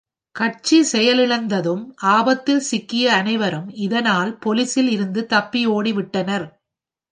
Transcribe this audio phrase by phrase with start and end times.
[0.35, 6.47] கட்சி செயலிழந்ததும், ஆபத்தில் சிக்கிய அனைவரும் இதனால் போலீசில் இருந்து தப்பி ஓடிவிட்டனர்.